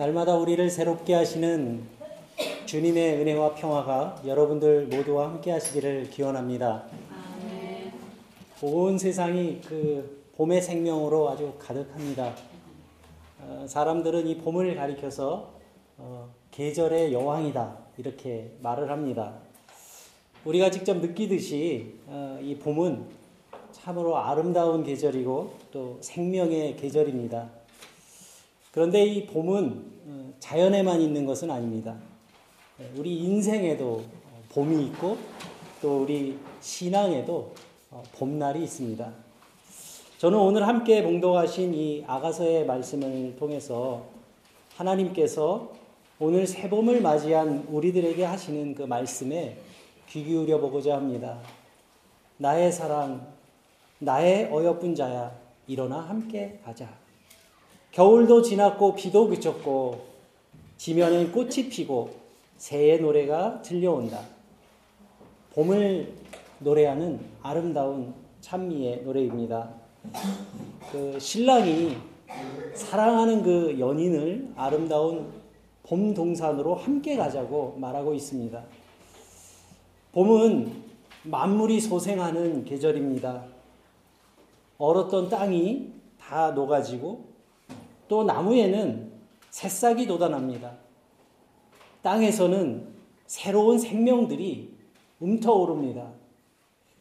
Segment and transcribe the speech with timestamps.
[0.00, 1.82] 날마다 우리를 새롭게 하시는
[2.64, 6.84] 주님의 은혜와 평화가 여러분들 모두와 함께 하시기를 기원합니다.
[8.62, 12.34] 온 세상이 그 봄의 생명으로 아주 가득합니다.
[13.42, 15.52] 어, 사람들은 이 봄을 가리켜서
[15.98, 19.34] 어, 계절의 여왕이다 이렇게 말을 합니다.
[20.46, 23.04] 우리가 직접 느끼듯이 어, 이 봄은
[23.72, 27.59] 참으로 아름다운 계절이고 또 생명의 계절입니다.
[28.72, 31.96] 그런데 이 봄은 어, 자연에만 있는 것은 아닙니다.
[32.78, 34.02] 네, 우리 인생에도
[34.50, 35.18] 봄이 있고
[35.82, 37.52] 또 우리 신앙에도
[37.90, 39.12] 어, 봄날이 있습니다.
[40.18, 44.04] 저는 오늘 함께 봉독하신 이 아가서의 말씀을 통해서
[44.76, 45.72] 하나님께서
[46.18, 49.56] 오늘 새봄을 맞이한 우리들에게 하시는 그 말씀에
[50.08, 51.40] 귀 기울여 보고자 합니다.
[52.36, 53.26] 나의 사랑,
[53.98, 55.34] 나의 어여쁜 자야,
[55.66, 56.88] 일어나 함께 가자.
[57.92, 60.00] 겨울도 지났고 비도 그쳤고
[60.76, 62.10] 지면엔 꽃이 피고
[62.56, 64.20] 새의 노래가 들려온다.
[65.54, 66.12] 봄을
[66.60, 69.70] 노래하는 아름다운 찬미의 노래입니다.
[70.92, 71.96] 그 신랑이
[72.74, 75.32] 사랑하는 그 연인을 아름다운
[75.82, 78.62] 봄 동산으로 함께 가자고 말하고 있습니다.
[80.12, 80.84] 봄은
[81.24, 83.44] 만물이 소생하는 계절입니다.
[84.78, 87.29] 얼었던 땅이 다 녹아지고
[88.10, 89.08] 또 나무에는
[89.50, 90.72] 새싹이 돋아납니다.
[92.02, 92.88] 땅에서는
[93.28, 94.68] 새로운 생명들이
[95.20, 96.10] 움터오릅니다.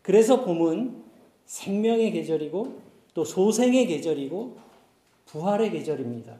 [0.03, 1.03] 그래서 봄은
[1.47, 2.79] 생명의 계절이고
[3.15, 4.55] 또 소생의 계절이고
[5.25, 6.35] 부활의 계절입니다.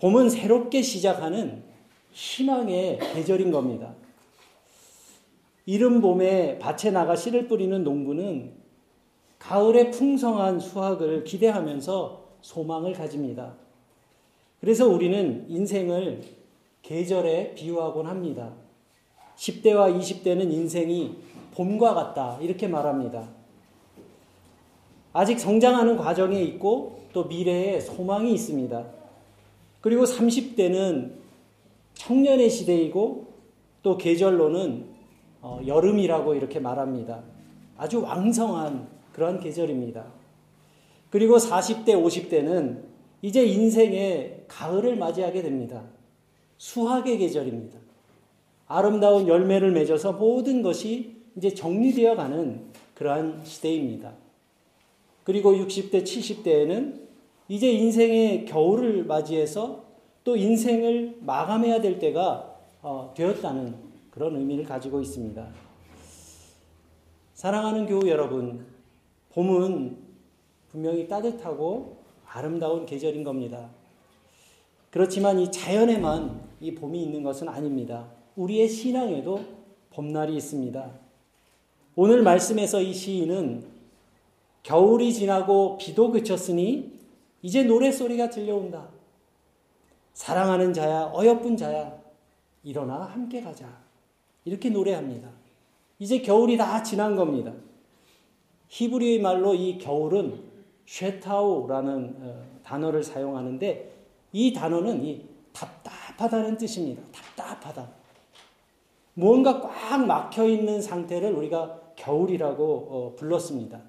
[0.00, 1.64] 봄은 새롭게 시작하는
[2.12, 3.94] 희망의 계절인 겁니다.
[5.66, 8.52] 이른 봄에 밭에 나가 씨를 뿌리는 농부는
[9.40, 13.54] 가을의 풍성한 수확을 기대하면서 소망을 가집니다.
[14.60, 16.22] 그래서 우리는 인생을
[16.82, 18.52] 계절에 비유하곤 합니다.
[19.36, 21.16] 10대와 20대는 인생이
[21.54, 22.38] 봄과 같다.
[22.40, 23.28] 이렇게 말합니다.
[25.12, 28.84] 아직 성장하는 과정에 있고 또 미래에 소망이 있습니다.
[29.80, 31.12] 그리고 30대는
[31.94, 33.26] 청년의 시대이고
[33.82, 34.86] 또 계절로는
[35.40, 37.22] 어, 여름이라고 이렇게 말합니다.
[37.76, 40.04] 아주 왕성한 그런 계절입니다.
[41.10, 42.82] 그리고 40대, 50대는
[43.22, 45.84] 이제 인생의 가을을 맞이하게 됩니다.
[46.58, 47.78] 수학의 계절입니다.
[48.66, 54.12] 아름다운 열매를 맺어서 모든 것이 이제 정리되어 가는 그러한 시대입니다.
[55.24, 57.00] 그리고 60대, 70대에는
[57.48, 59.84] 이제 인생의 겨울을 맞이해서
[60.24, 63.74] 또 인생을 마감해야 될 때가 어, 되었다는
[64.10, 65.48] 그런 의미를 가지고 있습니다.
[67.34, 68.66] 사랑하는 교우 여러분,
[69.30, 70.07] 봄은
[70.70, 71.96] 분명히 따뜻하고
[72.26, 73.70] 아름다운 계절인 겁니다.
[74.90, 78.08] 그렇지만 이 자연에만 이 봄이 있는 것은 아닙니다.
[78.36, 79.40] 우리의 신앙에도
[79.90, 80.90] 봄날이 있습니다.
[81.96, 83.64] 오늘 말씀에서 이 시인은
[84.62, 86.92] 겨울이 지나고 비도 그쳤으니
[87.42, 88.88] 이제 노래소리가 들려온다.
[90.12, 91.98] 사랑하는 자야, 어여쁜 자야,
[92.64, 93.66] 일어나 함께 가자.
[94.44, 95.28] 이렇게 노래합니다.
[95.98, 97.52] 이제 겨울이 다 지난 겁니다.
[98.68, 100.47] 히브리의 말로 이 겨울은
[100.88, 103.92] 쉐타우라는 어, 단어를 사용하는데
[104.32, 105.22] 이 단어는 이
[105.52, 107.02] 답답하다는 뜻입니다.
[107.12, 107.88] 답답하다.
[109.12, 113.80] 무언가 꽉 막혀 있는 상태를 우리가 겨울이라고 어, 불렀습니다.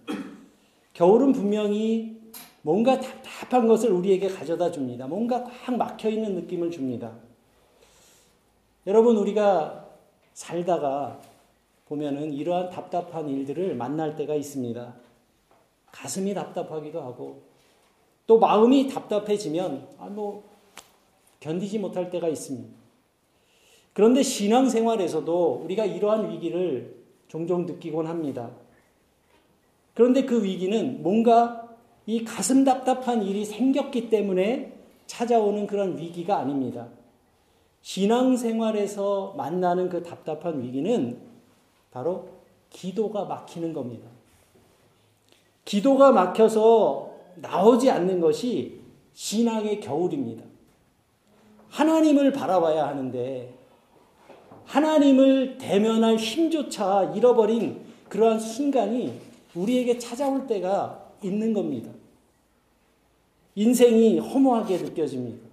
[0.93, 2.19] 겨울은 분명히
[2.63, 5.07] 뭔가 답답한 것을 우리에게 가져다 줍니다.
[5.07, 7.13] 뭔가 꽉 막혀 있는 느낌을 줍니다.
[8.87, 9.87] 여러분, 우리가
[10.33, 11.21] 살다가
[11.85, 14.93] 보면은 이러한 답답한 일들을 만날 때가 있습니다.
[15.91, 17.41] 가슴이 답답하기도 하고,
[18.27, 20.43] 또 마음이 답답해지면, 아, 뭐,
[21.39, 22.69] 견디지 못할 때가 있습니다.
[23.93, 26.95] 그런데 신앙생활에서도 우리가 이러한 위기를
[27.27, 28.51] 종종 느끼곤 합니다.
[29.93, 31.67] 그런데 그 위기는 뭔가
[32.05, 34.73] 이 가슴 답답한 일이 생겼기 때문에
[35.05, 36.87] 찾아오는 그런 위기가 아닙니다.
[37.81, 41.19] 신앙생활에서 만나는 그 답답한 위기는
[41.91, 42.29] 바로
[42.69, 44.07] 기도가 막히는 겁니다.
[45.69, 48.79] 기도가 막혀서 나오지 않는 것이
[49.13, 50.43] 신앙의 겨울입니다.
[51.69, 53.53] 하나님을 바라봐야 하는데
[54.65, 59.13] 하나님을 대면할 힘조차 잃어버린 그러한 순간이
[59.53, 61.91] 우리에게 찾아올 때가 있는 겁니다.
[63.53, 65.47] 인생이 허무하게 느껴집니다.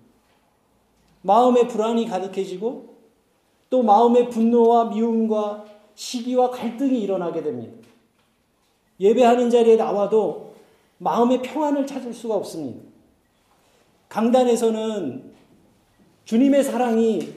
[1.21, 2.97] 마음의 불안이 가득해지고
[3.69, 7.87] 또 마음의 분노와 미움과 시기와 갈등이 일어나게 됩니다.
[9.01, 10.55] 예배하는 자리에 나와도
[10.99, 12.81] 마음의 평안을 찾을 수가 없습니다.
[14.09, 15.35] 강단에서는
[16.25, 17.35] 주님의 사랑이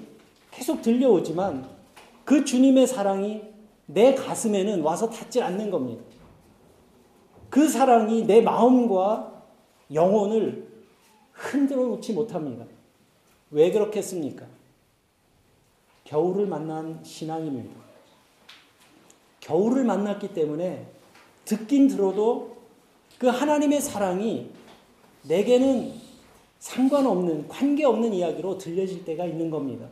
[0.51, 1.67] 계속 들려오지만
[2.23, 3.41] 그 주님의 사랑이
[3.85, 6.03] 내 가슴에는 와서 닿지 않는 겁니다.
[7.49, 9.43] 그 사랑이 내 마음과
[9.93, 10.67] 영혼을
[11.31, 12.65] 흔들어 놓지 못합니다.
[13.51, 14.45] 왜 그렇겠습니까?
[16.03, 17.73] 겨울을 만난 신앙입니다.
[19.39, 20.85] 겨울을 만났기 때문에
[21.49, 22.57] 듣긴 들어도
[23.17, 24.51] 그 하나님의 사랑이
[25.23, 25.93] 내게는
[26.59, 29.87] 상관없는, 관계없는 이야기로 들려질 때가 있는 겁니다.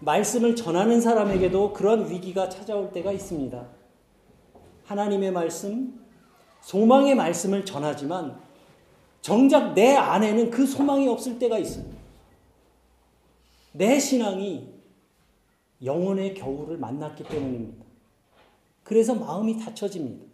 [0.00, 3.66] 말씀을 전하는 사람에게도 그런 위기가 찾아올 때가 있습니다.
[4.84, 6.04] 하나님의 말씀,
[6.60, 8.38] 소망의 말씀을 전하지만
[9.22, 11.96] 정작 내 안에는 그 소망이 없을 때가 있습니다.
[13.72, 14.68] 내 신앙이
[15.82, 17.85] 영혼의 겨울을 만났기 때문입니다.
[18.86, 20.24] 그래서 마음이 닫혀집니다.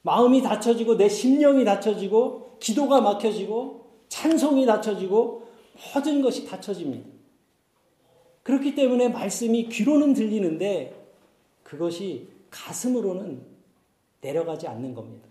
[0.00, 5.46] 마음이 닫혀지고 내 심령이 닫혀지고 기도가 막혀지고 찬송이 닫혀지고
[5.94, 7.06] 모든 것이 닫혀집니다.
[8.44, 11.06] 그렇기 때문에 말씀이 귀로는 들리는데
[11.62, 13.42] 그것이 가슴으로는
[14.22, 15.28] 내려가지 않는 겁니다.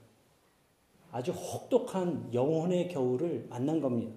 [1.12, 4.14] 아주 혹독한 영혼의 겨울을 만난 겁니다.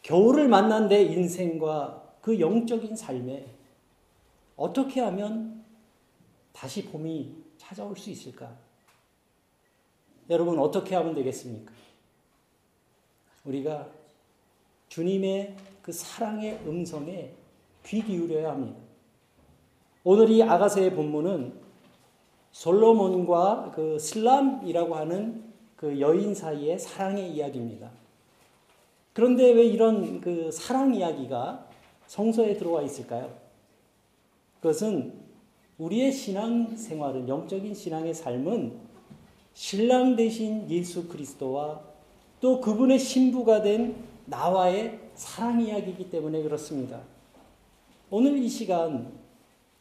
[0.00, 3.54] 겨울을 만난 내 인생과 그 영적인 삶에
[4.56, 5.65] 어떻게 하면
[6.56, 8.50] 다시 봄이 찾아올 수 있을까?
[10.30, 11.70] 여러분, 어떻게 하면 되겠습니까?
[13.44, 13.86] 우리가
[14.88, 17.34] 주님의 그 사랑의 음성에
[17.84, 18.80] 귀 기울여야 합니다.
[20.02, 21.60] 오늘 이 아가서의 본문은
[22.52, 27.90] 솔로몬과 그 슬람이라고 하는 그 여인 사이의 사랑의 이야기입니다.
[29.12, 31.68] 그런데 왜 이런 그 사랑 이야기가
[32.06, 33.36] 성서에 들어와 있을까요?
[34.60, 35.25] 그것은
[35.78, 38.78] 우리의 신앙 생활은 영적인 신앙의 삶은
[39.52, 41.80] 신랑 대신 예수 그리스도와
[42.40, 43.96] 또 그분의 신부가 된
[44.26, 47.00] 나와의 사랑 이야기이기 때문에 그렇습니다.
[48.10, 49.12] 오늘 이 시간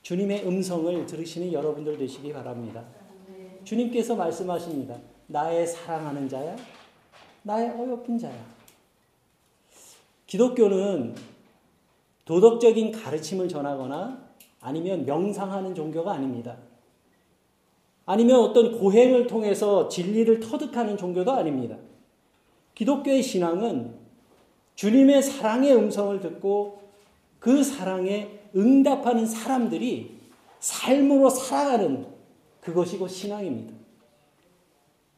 [0.01, 2.83] 주님의 음성을 들으시는 여러분들 되시기 바랍니다.
[3.63, 4.97] 주님께서 말씀하십니다.
[5.27, 6.55] 나의 사랑하는 자야,
[7.43, 8.45] 나의 어여쁜 자야.
[10.27, 11.15] 기독교는
[12.25, 14.24] 도덕적인 가르침을 전하거나
[14.61, 16.57] 아니면 명상하는 종교가 아닙니다.
[18.05, 21.77] 아니면 어떤 고행을 통해서 진리를 터득하는 종교도 아닙니다.
[22.75, 23.95] 기독교의 신앙은
[24.75, 26.81] 주님의 사랑의 음성을 듣고
[27.39, 30.19] 그 사랑에 응답하는 사람들이
[30.59, 32.05] 삶으로 살아가는
[32.61, 33.73] 그것이 곧 신앙입니다.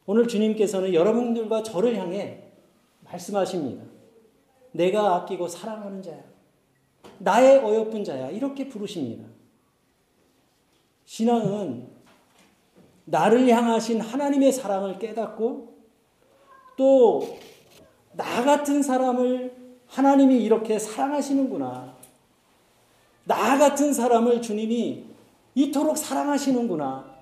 [0.06, 2.44] 오늘 주님께서는 여러분들과 저를 향해
[3.04, 3.84] 말씀하십니다.
[4.72, 6.22] 내가 아끼고 사랑하는 자야.
[7.18, 8.30] 나의 어여쁜 자야.
[8.30, 9.27] 이렇게 부르십니다.
[11.08, 11.88] 신앙은
[13.06, 15.74] 나를 향하신 하나님의 사랑을 깨닫고
[16.76, 17.38] 또
[18.18, 19.54] 나 같은 사람을
[19.86, 21.96] 하나님이 이렇게 사랑하시는구나.
[23.24, 25.04] 나 같은 사람을 주님이
[25.54, 27.16] 이토록 사랑하시는구나.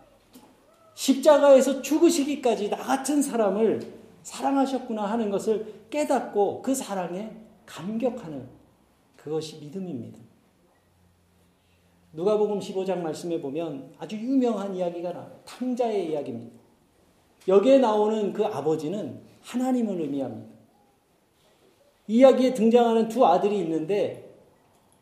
[0.94, 3.92] 십자가에서 죽으시기까지 나 같은 사람을
[4.22, 7.30] 사랑하셨구나 하는 것을 깨닫고 그 사랑에
[7.66, 8.48] 감격하는
[9.16, 10.18] 그것이 믿음입니다.
[12.16, 15.38] 누가복음 15장 말씀에 보면 아주 유명한 이야기가 나와요.
[15.44, 16.56] 탕자의 이야기입니다.
[17.46, 20.56] 여기에 나오는 그 아버지는 하나님을 의미합니다.
[22.08, 24.34] 이야기에 등장하는 두 아들이 있는데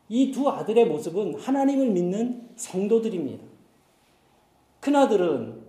[0.09, 3.43] 이 두 아들의 모습은 하나님을 믿는 성도들입니다.
[4.81, 5.63] 큰아들은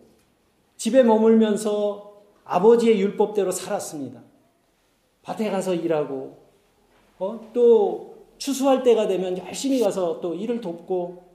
[0.76, 4.22] 집에 머물면서 아버지의 율법대로 살았습니다.
[5.22, 6.36] 밭에 가서 일하고,
[7.18, 7.50] 어?
[7.54, 11.25] 또 추수할 때가 되면 열심히 가서 또 일을 돕고,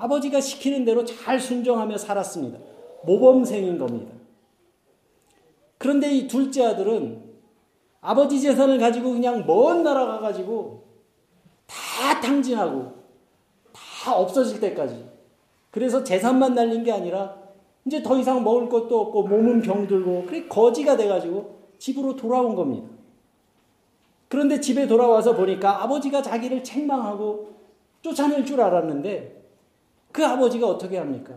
[0.00, 2.58] 아버지가 시키는 대로 잘 순종하며 살았습니다.
[3.04, 4.12] 모범생인 겁니다.
[5.76, 7.22] 그런데 이 둘째 아들은
[8.00, 10.84] 아버지 재산을 가지고 그냥 먼 나라 가가지고
[11.66, 12.94] 다 탕진하고
[13.72, 15.06] 다 없어질 때까지.
[15.70, 17.36] 그래서 재산만 날린 게 아니라
[17.84, 22.88] 이제 더 이상 먹을 것도 없고 몸은 병들고 그래 거지가 돼가지고 집으로 돌아온 겁니다.
[24.28, 27.50] 그런데 집에 돌아와서 보니까 아버지가 자기를 책망하고
[28.00, 29.39] 쫓아낼 줄 알았는데
[30.12, 31.34] 그 아버지가 어떻게 합니까?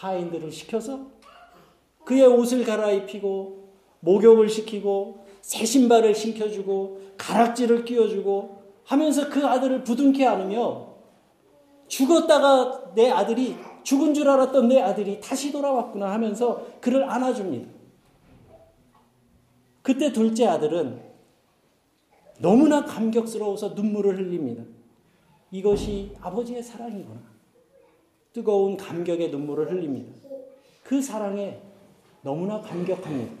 [0.00, 1.06] 하인들을 시켜서
[2.04, 10.88] 그의 옷을 갈아입히고 목욕을 시키고 새 신발을 신겨주고 가락지를 끼워주고 하면서 그 아들을 부둥켜 안으며
[11.86, 17.68] 죽었다가 내 아들이 죽은 줄 알았던 내 아들이 다시 돌아왔구나 하면서 그를 안아줍니다.
[19.82, 21.00] 그때 둘째 아들은
[22.38, 24.64] 너무나 감격스러워서 눈물을 흘립니다.
[25.50, 27.29] 이것이 아버지의 사랑이구나.
[28.32, 30.12] 뜨거운 감격의 눈물을 흘립니다.
[30.84, 31.60] 그 사랑에
[32.22, 33.32] 너무나 감격합니다.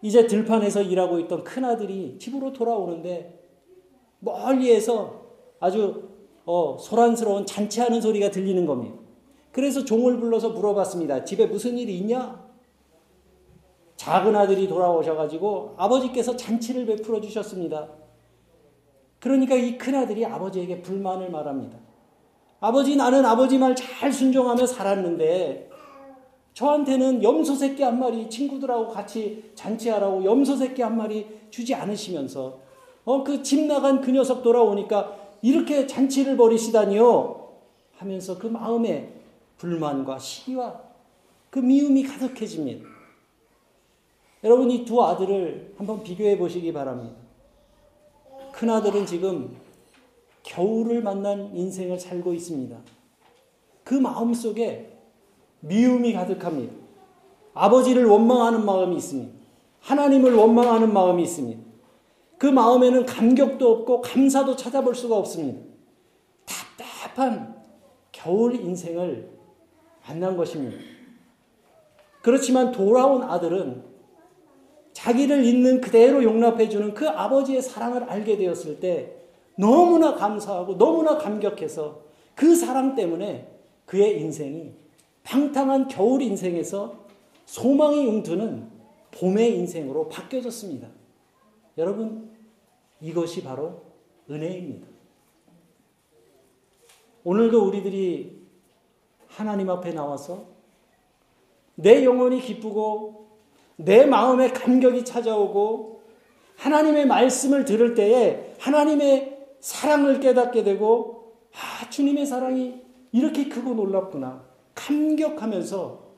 [0.00, 3.38] 이제 들판에서 일하고 있던 큰아들이 집으로 돌아오는데
[4.20, 5.26] 멀리에서
[5.60, 6.08] 아주
[6.44, 8.96] 어, 소란스러운 잔치하는 소리가 들리는 겁니다.
[9.52, 11.24] 그래서 종을 불러서 물어봤습니다.
[11.24, 12.48] 집에 무슨 일이 있냐?
[13.96, 17.88] 작은 아들이 돌아오셔가지고 아버지께서 잔치를 베풀어 주셨습니다.
[19.18, 21.87] 그러니까 이 큰아들이 아버지에게 불만을 말합니다.
[22.60, 25.70] 아버지, 나는 아버지 말 잘 순종하며 살았는데,
[26.54, 32.58] 저한테는 염소 새끼 한 마리 친구들하고 같이 잔치하라고 염소 새끼 한 마리 주지 않으시면서,
[33.04, 37.48] 어, 그 집 나간 그 녀석 돌아오니까 이렇게 잔치를 벌이시다니요?
[37.96, 39.12] 하면서 그 마음에
[39.56, 40.80] 불만과 시기와
[41.50, 42.84] 그 미움이 가득해집니다.
[44.44, 47.16] 여러분, 이 두 아들을 한번 비교해 보시기 바랍니다.
[48.52, 49.56] 큰 아들은 지금
[50.48, 52.74] 겨울을 만난 인생을 살고 있습니다.
[53.84, 54.98] 그 마음 속에
[55.60, 56.72] 미움이 가득합니다.
[57.52, 59.30] 아버지를 원망하는 마음이 있습니다.
[59.80, 61.62] 하나님을 원망하는 마음이 있습니다.
[62.38, 65.60] 그 마음에는 감격도 없고 감사도 찾아볼 수가 없습니다.
[66.46, 67.54] 답답한
[68.10, 69.28] 겨울 인생을
[70.06, 70.78] 만난 것입니다.
[72.22, 73.84] 그렇지만 돌아온 아들은
[74.94, 79.17] 자기를 있는 그대로 용납해주는 그 아버지의 사랑을 알게 되었을 때
[79.58, 82.00] 너무나 감사하고 너무나 감격해서
[82.36, 83.48] 그 사랑 때문에
[83.86, 84.72] 그의 인생이
[85.24, 87.06] 방탕한 겨울 인생에서
[87.44, 88.70] 소망이 웅드는
[89.10, 90.88] 봄의 인생으로 바뀌어졌습니다.
[91.76, 92.30] 여러분,
[93.00, 93.82] 이것이 바로
[94.30, 94.86] 은혜입니다.
[97.24, 98.40] 오늘도 우리들이
[99.26, 100.46] 하나님 앞에 나와서
[101.74, 103.28] 내 영혼이 기쁘고
[103.76, 106.02] 내 마음에 감격이 찾아오고
[106.56, 109.27] 하나님의 말씀을 들을 때에 하나님의
[109.60, 114.44] 사랑을 깨닫게 되고, 아, 주님의 사랑이 이렇게 크고 놀랍구나.
[114.74, 116.08] 감격하면서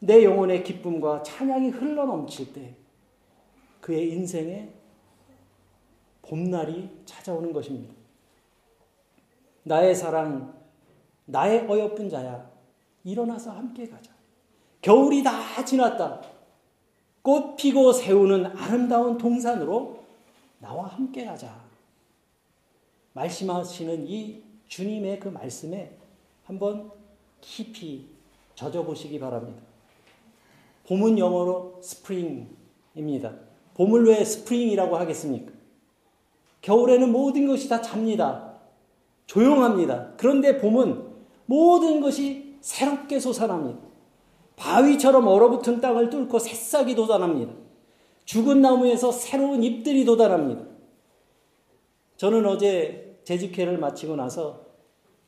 [0.00, 2.74] 내 영혼의 기쁨과 찬양이 흘러 넘칠 때
[3.80, 4.72] 그의 인생에
[6.22, 7.94] 봄날이 찾아오는 것입니다.
[9.64, 10.54] 나의 사랑,
[11.26, 12.50] 나의 어여쁜 자야,
[13.04, 14.10] 일어나서 함께 가자.
[14.80, 16.22] 겨울이 다 지났다.
[17.22, 20.02] 꽃 피고 세우는 아름다운 동산으로
[20.58, 21.61] 나와 함께 가자.
[23.12, 25.96] 말씀하시는 이 주님의 그 말씀에
[26.44, 26.90] 한번
[27.40, 28.06] 깊이
[28.54, 29.62] 젖어보시기 바랍니다.
[30.86, 33.34] 봄은 영어로 스프링입니다.
[33.74, 35.52] 봄을 왜 spring이라고 하겠습니까?
[36.60, 38.54] 겨울에는 모든 것이 다 잡니다.
[39.26, 40.12] 조용합니다.
[40.16, 41.12] 그런데 봄은
[41.46, 43.80] 모든 것이 새롭게 솟아납니다.
[44.56, 47.52] 바위처럼 얼어붙은 땅을 뚫고 새싹이 돋아납니다.
[48.24, 50.71] 죽은 나무에서 새로운 잎들이 돋아납니다.
[52.22, 54.64] 저는 어제 재직회를 마치고 나서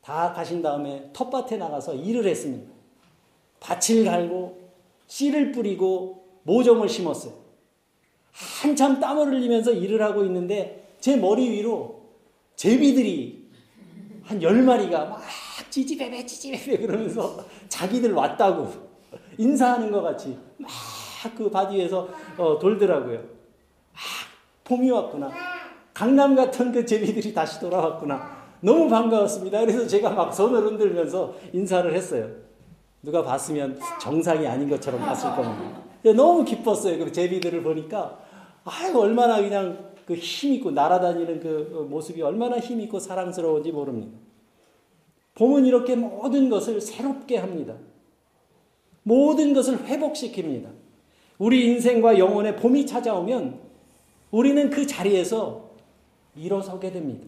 [0.00, 2.72] 다 가신 다음에 텃밭에 나가서 일을 했습니다.
[3.58, 4.70] 밭을 갈고
[5.08, 7.32] 씨를 뿌리고 모종을 심었어요.
[8.30, 12.10] 한참 땀을 흘리면서 일을 하고 있는데 제 머리 위로
[12.54, 13.44] 제비들이
[14.22, 15.20] 한 열마리가 막
[15.70, 18.72] 찌지배배 찌지배배 그러면서 자기들 왔다고
[19.36, 22.08] 인사하는 것 같이 막그밭 위에서
[22.38, 23.18] 어, 돌더라고요.
[23.18, 23.98] 아,
[24.62, 25.53] 봄이 왔구나.
[25.94, 28.44] 강남 같은 그 제비들이 다시 돌아왔구나.
[28.60, 29.60] 너무 반가웠습니다.
[29.60, 32.28] 그래서 제가 막 손을 흔들면서 인사를 했어요.
[33.02, 35.82] 누가 봤으면 정상이 아닌 것처럼 봤을 겁니다.
[36.02, 36.98] 너무 기뻤어요.
[36.98, 38.18] 그 제비들을 보니까
[38.64, 44.18] 아유 얼마나 그냥 그 힘있고 날아다니는 그 모습이 얼마나 힘있고 사랑스러운지 모릅니다.
[45.34, 47.74] 봄은 이렇게 모든 것을 새롭게 합니다.
[49.02, 50.68] 모든 것을 회복시킵니다.
[51.38, 53.60] 우리 인생과 영혼의 봄이 찾아오면
[54.30, 55.63] 우리는 그 자리에서
[56.36, 57.26] 일어서게 됩니다.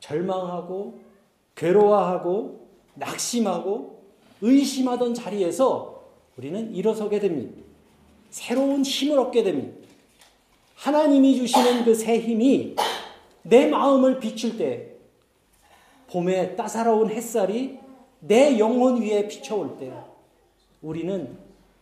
[0.00, 1.00] 절망하고
[1.54, 4.02] 괴로워하고 낙심하고
[4.40, 6.02] 의심하던 자리에서
[6.36, 7.62] 우리는 일어서게 됩니다.
[8.30, 9.76] 새로운 힘을 얻게 됩니다.
[10.76, 12.74] 하나님이 주시는 그 새 힘이
[13.42, 14.88] 내 마음을 비출 때
[16.08, 17.78] 봄의 따사로운 햇살이
[18.20, 19.92] 내 영혼 위에 비춰올 때
[20.80, 21.36] 우리는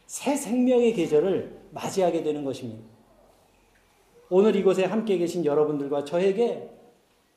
[0.07, 2.83] 새 생명의 계절을 맞이하게 되는 것입니다.
[4.33, 6.71] 오늘 이곳에 함께 계신 여러분들과 저에게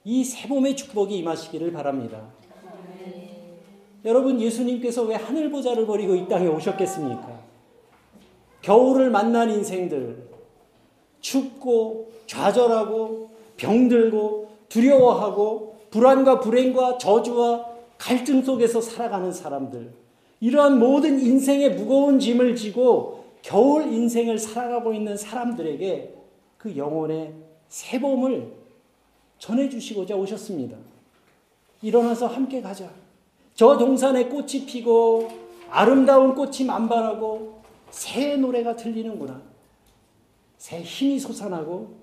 [0.04, 2.32] 이 새봄의 축복이 임하시기를 바랍니다.
[4.06, 7.42] 여러분, 예수님께서 왜 하늘 보좌를 버리고 이 땅에 오셨겠습니까?
[8.62, 10.30] 겨울을 만난 인생들,
[11.20, 17.66] 춥고, 좌절하고, 병들고, 두려워하고, 불안과 불행과 저주와
[17.98, 19.94] 갈등 속에서 살아가는 사람들,
[20.42, 26.13] 이러한 모든 인생의 무거운 짐을 지고 겨울 인생을 살아가고 있는 사람들에게
[26.64, 27.34] 그 영혼의
[27.68, 28.54] 새봄을
[29.38, 30.78] 전해주시고자 오셨습니다.
[31.82, 32.90] 일어나서 함께 가자.
[33.54, 35.30] 저 동산에 꽃이 피고
[35.70, 39.42] 아름다운 꽃이 만발하고 새 노래가 들리는구나.
[40.58, 41.96] 새 힘이 솟아나고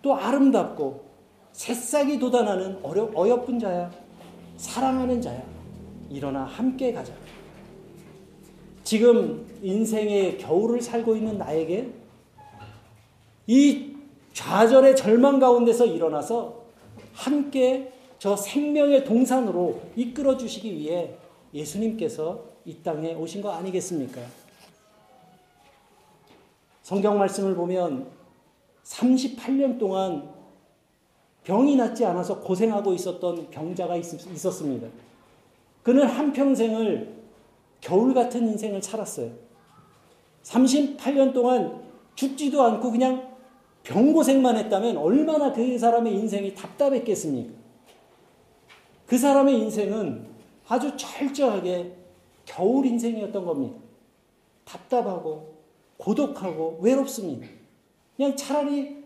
[0.00, 1.04] 또 아름답고
[1.52, 3.90] 새싹이 돋아나는 어려, 어여쁜 자야.
[4.56, 5.42] 사랑하는 자야.
[6.08, 7.12] 일어나 함께 가자.
[8.84, 12.01] 지금 인생의 겨울을 살고 있는 나에게
[13.52, 13.94] 이
[14.32, 16.62] 좌절의 절망 가운데서 일어나서
[17.12, 21.14] 함께 저 생명의 동산으로 이끌어 주시기 위해
[21.52, 24.22] 예수님께서 이 땅에 오신 거 아니겠습니까?
[26.82, 28.06] 성경 말씀을 보면
[28.84, 30.30] 38년 동안
[31.44, 34.88] 병이 낫지 않아서 고생하고 있었던 병자가 있었습니다.
[35.82, 37.22] 그는 한평생을
[37.82, 39.30] 겨울 같은 인생을 살았어요.
[40.42, 41.82] 38년 동안
[42.14, 43.31] 죽지도 않고 그냥
[43.84, 47.52] 병고생만 했다면 얼마나 그 사람의 인생이 답답했겠습니까?
[49.06, 50.26] 그 사람의 인생은
[50.68, 51.92] 아주 철저하게
[52.44, 53.76] 겨울 인생이었던 겁니다.
[54.64, 55.54] 답답하고
[55.96, 57.46] 고독하고 외롭습니다.
[58.16, 59.02] 그냥 차라리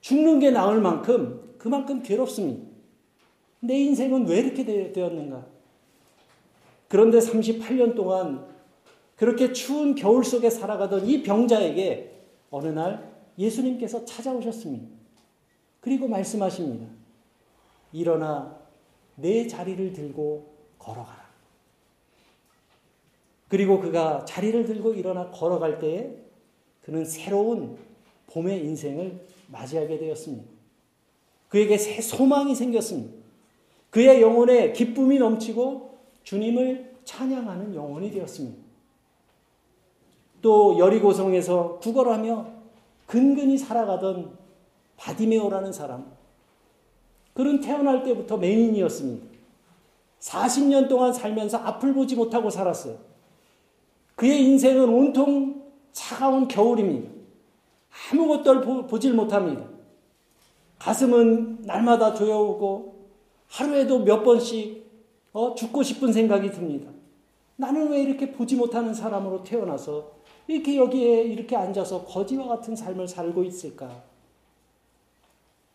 [0.00, 2.66] 죽는 게 나을 만큼 그만큼 괴롭습니다.
[3.60, 5.46] 내 인생은 왜 이렇게 되었는가?
[6.88, 8.46] 그런데 38년 동안
[9.16, 12.12] 그렇게 추운 겨울 속에 살아가던 이 병자에게
[12.50, 14.86] 어느 날 예수님께서 찾아오셨습니다.
[15.80, 16.86] 그리고 말씀하십니다.
[17.92, 18.58] 일어나
[19.16, 21.24] 내 자리를 들고 걸어가라.
[23.48, 26.16] 그리고 그가 자리를 들고 일어나 걸어갈 때에
[26.82, 27.78] 그는 새로운
[28.26, 30.44] 봄의 인생을 맞이하게 되었습니다.
[31.48, 33.14] 그에게 새 소망이 생겼습니다.
[33.90, 38.58] 그의 영혼에 기쁨이 넘치고 주님을 찬양하는 영혼이 되었습니다.
[40.42, 42.63] 또 여리고성에서 구걸하며
[43.06, 44.36] 근근히 살아가던
[44.96, 46.12] 바디메오라는 사람.
[47.34, 49.26] 그는 태어날 때부터 맹인이었습니다.
[50.20, 52.96] 40년 동안 살면서 앞을 보지 못하고 살았어요.
[54.14, 57.10] 그의 인생은 온통 차가운 겨울입니다.
[58.12, 59.64] 아무것도 보질 못합니다.
[60.78, 62.94] 가슴은 날마다 조여오고
[63.48, 64.84] 하루에도 몇 번씩
[65.32, 66.90] 어, 죽고 싶은 생각이 듭니다.
[67.56, 70.13] 나는 왜 이렇게 보지 못하는 사람으로 태어나서
[70.46, 74.02] 이렇게 여기에 이렇게 앉아서 거지와 같은 삶을 살고 있을까?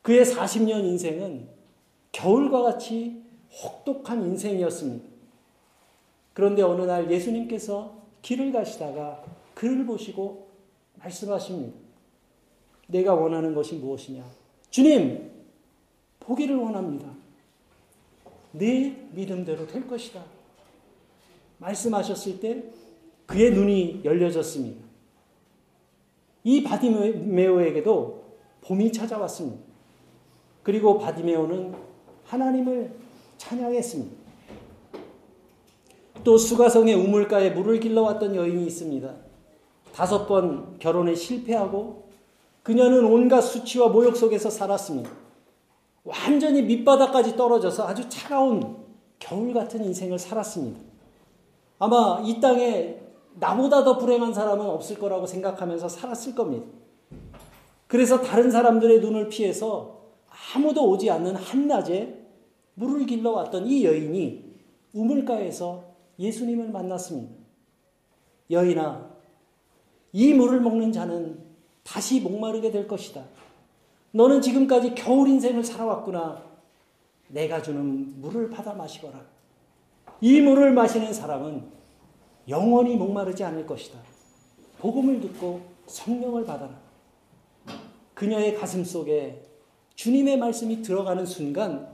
[0.02, 1.48] 그의 40년 인생은
[2.12, 3.22] 겨울과 같이
[3.64, 5.08] 혹독한 인생이었습니다.
[6.34, 10.48] 그런데 어느 날 예수님께서 길을 가시다가 그를 보시고
[10.96, 11.78] 말씀하십니다.
[12.88, 14.24] 내가 원하는 것이 무엇이냐?
[14.70, 15.32] 주님,
[16.20, 17.12] 보기를 원합니다.
[18.52, 20.24] 내 믿음대로 될 것이다.
[21.58, 22.64] 말씀하셨을 때
[23.30, 24.84] 그의 눈이 열려졌습니다.
[26.44, 28.24] 이 바디메오에게도
[28.62, 29.60] 봄이 찾아왔습니다.
[30.64, 31.76] 그리고 바디메오는
[32.26, 32.92] 하나님을
[33.38, 34.18] 찬양했습니다.
[36.24, 39.14] 또 수가성의 우물가에 물을 길러왔던 여인이 있습니다.
[39.94, 42.10] 다섯 번 결혼에 실패하고
[42.64, 45.12] 그녀는 온갖 수치와 모욕 속에서 살았습니다.
[46.04, 48.78] 완전히 밑바닥까지 떨어져서 아주 차가운
[49.20, 50.80] 겨울 같은 인생을 살았습니다.
[51.78, 56.66] 아마 이 땅에 나보다 더 불행한 사람은 없을 거라고 생각하면서 살았을 겁니다.
[57.88, 60.00] 그래서 다른 사람들의 눈을 피해서
[60.54, 62.28] 아무도 오지 않는 한낮에
[62.76, 64.50] 물을 길러 왔던 이 여인이
[64.94, 65.84] 우물가에서
[66.18, 67.34] 예수님을 만났습니다.
[68.52, 69.10] 여인아,
[70.12, 71.40] 이 물을 먹는 자는
[71.84, 73.24] 다시 목마르게 될 것이다.
[74.12, 76.44] 너는 지금까지 겨울 인생을 살아왔구나.
[77.28, 79.22] 내가 주는 물을 받아 마시거라.
[80.22, 81.79] 이 물을 마시는 사람은
[82.50, 84.00] 영원히 목마르지 않을 것이다.
[84.80, 86.80] 복음을 듣고 성령을 받아라.
[88.14, 89.46] 그녀의 가슴 속에
[89.96, 91.90] 주님의 말씀이 들어가는 순간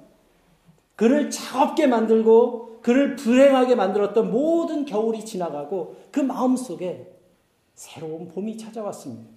[0.95, 7.11] 그를 차갑게 만들고 그를 불행하게 만들었던 모든 겨울이 지나가고 그 마음 속에
[7.73, 9.31] 새로운 봄이 찾아왔습니다.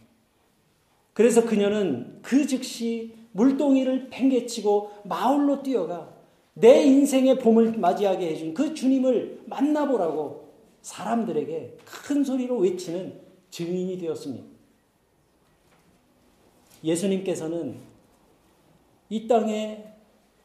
[1.14, 6.14] 그래서 그녀는 그 즉시 물동이를 팽개치고 마을로 뛰어가
[6.54, 10.47] 내 인생의 봄을 맞이하게 해준 그 주님을 만나보라고
[10.82, 14.46] 사람들에게 큰 소리로 외치는 증인이 되었습니다.
[16.84, 17.78] 예수님께서는
[19.10, 19.94] 이 땅에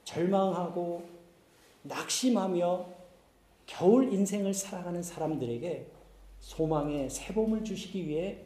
[0.04, 1.04] 절망하고
[1.84, 2.86] 낙심하며
[3.66, 5.88] 겨울 인생을 살아가는 사람들에게
[6.40, 8.46] 소망의 새봄을 주시기 위해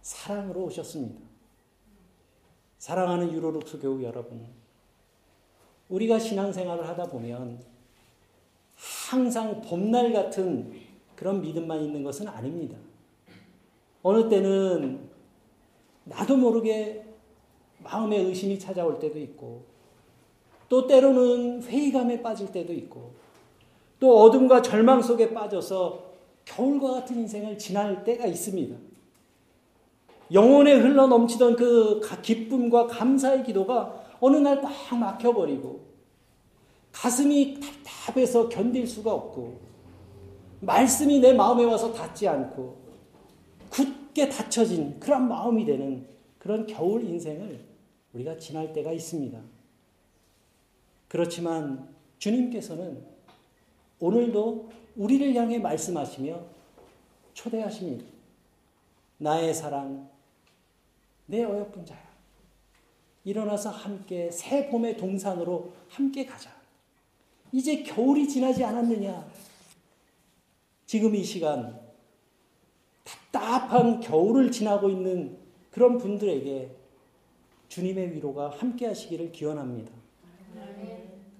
[0.00, 1.20] 사랑으로 오셨습니다.
[2.78, 4.46] 사랑하는 유로룩스 교우 여러분,
[5.88, 7.62] 우리가 신앙생활을 하다 보면
[9.08, 10.72] 항상 봄날 같은
[11.16, 12.76] 그런 믿음만 있는 것은 아닙니다.
[14.02, 15.08] 어느 때는
[16.04, 17.04] 나도 모르게
[17.82, 19.64] 마음의 의심이 찾아올 때도 있고,
[20.68, 23.12] 또 때로는 회의감에 빠질 때도 있고,
[24.00, 26.12] 또 어둠과 절망 속에 빠져서
[26.44, 28.76] 겨울과 같은 인생을 지날 때가 있습니다.
[30.32, 35.80] 영혼에 흘러 넘치던 그 기쁨과 감사의 기도가 어느 날 꽉 막혀버리고
[36.92, 39.60] 가슴이 답답해서 견딜 수가 없고
[40.64, 42.76] 말씀이 내 마음에 와서 닿지 않고
[43.70, 46.06] 굳게 닫혀진 그런 마음이 되는
[46.38, 47.64] 그런 겨울 인생을
[48.12, 49.40] 우리가 지날 때가 있습니다.
[51.08, 53.04] 그렇지만 주님께서는
[53.98, 56.40] 오늘도 우리를 향해 말씀하시며
[57.32, 58.04] 초대하십니다.
[59.18, 60.08] 나의 사랑,
[61.26, 62.04] 내 어여쁜 자야.
[63.24, 66.50] 일어나서 함께 새 봄의 동산으로 함께 가자.
[67.52, 69.26] 이제 겨울이 지나지 않았느냐?
[70.94, 71.76] 지금 이 시간
[73.02, 75.36] 답답한 겨울을 지나고 있는
[75.72, 76.70] 그런 분들에게
[77.66, 79.90] 주님의 위로가 함께 하시기를 기원합니다.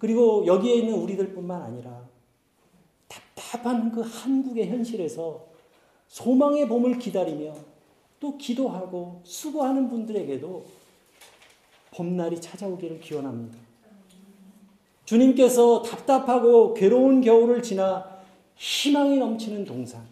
[0.00, 2.02] 그리고 여기에 있는 우리들뿐만 아니라
[3.06, 5.46] 답답한 그 한국의 현실에서
[6.08, 7.54] 소망의 봄을 기다리며
[8.18, 10.66] 또 기도하고 수고하는 분들에게도
[11.92, 13.56] 봄날이 찾아오기를 기원합니다.
[15.04, 18.13] 주님께서 답답하고 괴로운 겨울을 지나
[18.56, 20.02] 희망이 넘치는 동산,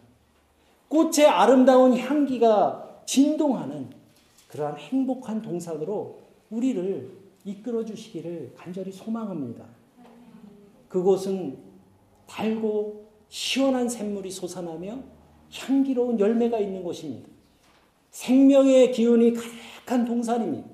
[0.89, 3.89] 꽃의 아름다운 향기가 진동하는
[4.49, 7.11] 그러한 행복한 동산으로 우리를
[7.45, 9.65] 이끌어 주시기를 간절히 소망합니다.
[10.89, 11.57] 그곳은
[12.27, 14.99] 달고 시원한 샘물이 솟아나며
[15.53, 17.29] 향기로운 열매가 있는 곳입니다.
[18.11, 20.69] 생명의 기운이 가득한 동산입니다.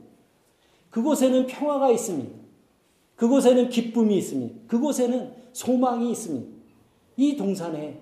[0.91, 2.37] 그곳에는 평화가 있습니다.
[3.15, 4.67] 그곳에는 기쁨이 있습니다.
[4.67, 6.58] 그곳에는 소망이 있습니다.
[7.19, 8.01] 이 동산에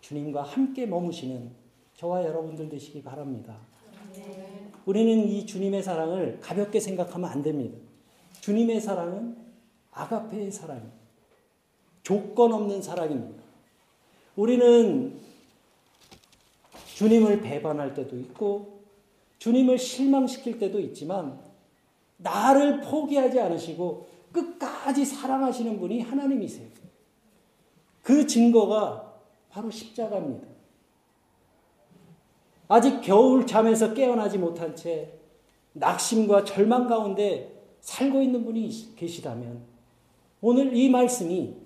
[0.00, 1.52] 주님과 함께 머무시는
[1.94, 3.56] 저와 여러분들 되시기 바랍니다.
[4.84, 7.78] 우리는 이 주님의 사랑을 가볍게 생각하면 안 됩니다.
[8.40, 9.36] 주님의 사랑은
[9.92, 10.96] 아가페의 사랑입니다.
[12.02, 13.42] 조건 없는 사랑입니다.
[14.34, 15.16] 우리는
[16.96, 18.80] 주님을 배반할 때도 있고,
[19.38, 21.38] 주님을 실망시킬 때도 있지만,
[22.16, 26.73] 나를 포기하지 않으시고, 끝까지 사랑하시는 분이 하나님이세요.
[28.04, 29.14] 그 증거가
[29.48, 30.46] 바로 십자가입니다.
[32.68, 35.18] 아직 겨울 잠에서 깨어나지 못한 채
[35.72, 39.64] 낙심과 절망 가운데 살고 있는 분이 계시다면
[40.42, 41.56] 오늘 이 말씀이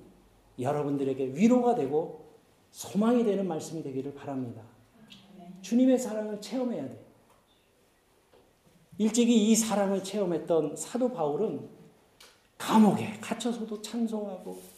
[0.60, 2.28] 여러분들에게 위로가 되고
[2.70, 4.62] 소망이 되는 말씀이 되기를 바랍니다.
[5.60, 7.04] 주님의 사랑을 체험해야 돼.
[8.98, 11.68] 일찍이 이 사랑을 체험했던 사도 바울은
[12.58, 14.77] 감옥에 갇혀서도 찬송하고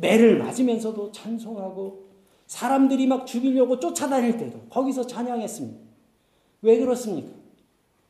[0.00, 2.10] 매를 맞으면서도 찬송하고
[2.46, 5.78] 사람들이 막 죽이려고 쫓아다닐 때도 거기서 찬양했습니다.
[6.62, 7.28] 왜 그렇습니까?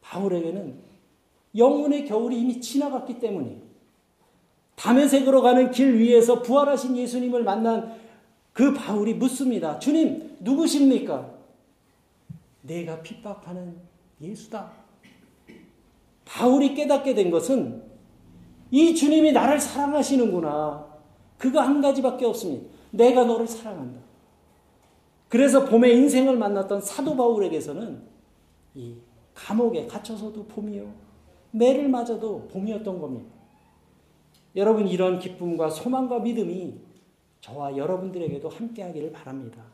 [0.01, 0.75] 바울에게는
[1.57, 3.59] 영혼의 겨울이 이미 지나갔기 때문이에요.
[4.77, 7.95] 담에색으로 가는 길 위에서 부활하신 예수님을 만난
[8.53, 9.79] 그 바울이 묻습니다.
[9.79, 11.31] 주님, 누구십니까?
[12.63, 13.77] 내가 핍박하는
[14.21, 14.71] 예수다.
[16.25, 17.83] 바울이 깨닫게 된 것은
[18.71, 20.90] 이 주님이 나를 사랑하시는구나.
[21.41, 22.69] 그거 한 가지밖에 없습니다.
[22.91, 23.99] 내가 너를 사랑한다.
[25.31, 28.03] 그래서 봄에 인생을 만났던 사도 바울에게서는
[28.75, 28.97] 이
[29.33, 30.93] 감옥에 갇혀서도 봄이요.
[31.53, 33.31] 매를 맞아도 봄이었던 겁니다.
[34.55, 36.75] 여러분 이런 기쁨과 소망과 믿음이
[37.41, 39.65] 저와 여러분들에게도 함께 하기를 바랍니다.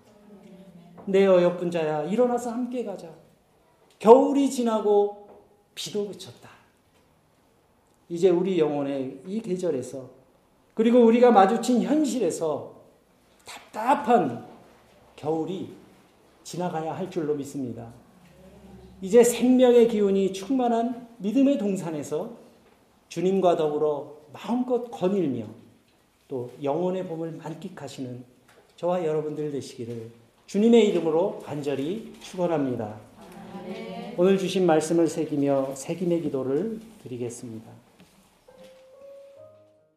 [1.07, 3.13] 내 어여쁜 자야 일어나서 함께 가자.
[3.99, 5.27] 겨울이 지나고
[5.75, 6.49] 비도 그쳤다.
[8.09, 10.16] 이제 우리 영혼의 이 계절에서
[10.77, 12.75] 그리고 우리가 마주친 현실에서
[13.47, 14.47] 답답한
[15.17, 15.71] 겨울이
[16.45, 17.91] 지나가야 할 줄로 믿습니다.
[19.01, 22.37] 이제 생명의 기운이 충만한 믿음의 동산에서
[23.09, 25.47] 주님과 더불어 마음껏 거닐며
[26.29, 28.23] 또 영혼의 봄을 만끽하시는
[28.77, 30.11] 저와 여러분들 되시기를
[30.45, 33.01] 주님의 이름으로 간절히 축원합니다.
[34.19, 37.86] 오늘 주신 말씀을 새기며 새김의 기도를 드리겠습니다.